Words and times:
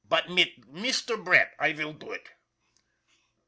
"But 0.09 0.31
mit 0.31 0.65
Mister 0.67 1.15
Brett 1.15 1.53
I 1.59 1.73
vill 1.73 1.93
do 1.93 2.11
it." 2.11 2.31